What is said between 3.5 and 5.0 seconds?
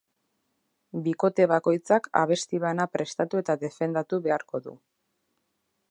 defendatu beharko du.